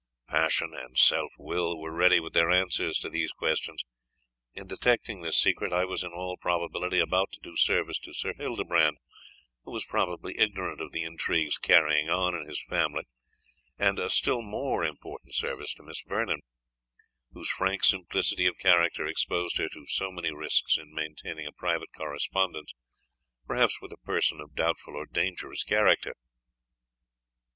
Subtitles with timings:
[0.29, 3.83] Passion and self will were ready with their answers to these questions.
[4.55, 8.33] In detecting this secret, I was in all probability about to do service to Sir
[8.35, 8.97] Hildebrand,
[9.63, 13.03] who was probably ignorant of the intrigues carried on in his family
[13.77, 16.41] and a still more important service to Miss Vernon,
[17.33, 21.93] whose frank simplicity of character exposed her to so many risks in maintaining a private
[21.95, 22.73] correspondence,
[23.45, 26.15] perhaps with a person of doubtful or dangerous character.